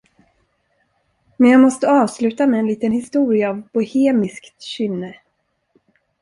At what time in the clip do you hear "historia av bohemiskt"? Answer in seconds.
2.91-4.61